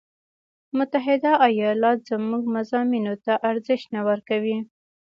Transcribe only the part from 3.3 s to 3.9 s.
ارزش